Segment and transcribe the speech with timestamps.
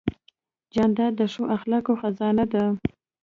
[0.73, 2.63] جانداد د ښو اخلاقو خزانه ده.